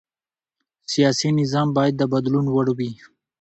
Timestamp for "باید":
1.77-1.95